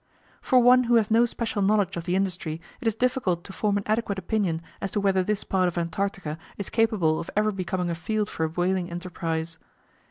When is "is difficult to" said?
2.87-3.53